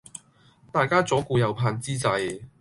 [0.71, 2.41] 大家左顧右盼之際